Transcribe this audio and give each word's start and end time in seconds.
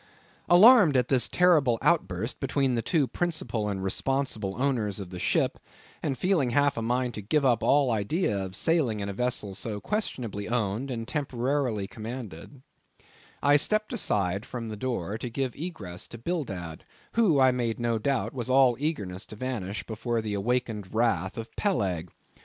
Alarmed 0.49 0.97
at 0.97 1.09
this 1.09 1.29
terrible 1.29 1.77
outburst 1.83 2.39
between 2.39 2.73
the 2.73 2.81
two 2.81 3.05
principal 3.05 3.69
and 3.69 3.83
responsible 3.83 4.55
owners 4.59 4.99
of 4.99 5.11
the 5.11 5.19
ship, 5.19 5.59
and 6.01 6.17
feeling 6.17 6.49
half 6.49 6.75
a 6.75 6.81
mind 6.81 7.13
to 7.13 7.21
give 7.21 7.45
up 7.45 7.61
all 7.61 7.91
idea 7.91 8.35
of 8.43 8.55
sailing 8.55 8.99
in 8.99 9.09
a 9.09 9.13
vessel 9.13 9.53
so 9.53 9.79
questionably 9.79 10.49
owned 10.49 10.89
and 10.89 11.07
temporarily 11.07 11.85
commanded, 11.85 12.63
I 13.43 13.57
stepped 13.57 13.93
aside 13.93 14.43
from 14.43 14.69
the 14.69 14.75
door 14.75 15.19
to 15.19 15.29
give 15.29 15.53
egress 15.53 16.07
to 16.07 16.17
Bildad, 16.17 16.83
who, 17.13 17.39
I 17.39 17.51
made 17.51 17.79
no 17.79 17.99
doubt, 17.99 18.33
was 18.33 18.49
all 18.49 18.75
eagerness 18.79 19.27
to 19.27 19.35
vanish 19.35 19.83
from 19.85 19.93
before 19.93 20.19
the 20.19 20.33
awakened 20.33 20.95
wrath 20.95 21.37
of 21.37 21.55
Peleg. 21.55 22.09